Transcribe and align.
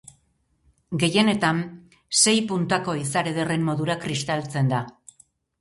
Gehienetan 1.03 1.59
sei 2.23 2.35
puntako 2.53 2.97
izar 3.03 3.31
ederren 3.35 3.71
modura 3.71 3.99
kristaltzen 4.07 4.77
da. 4.77 4.85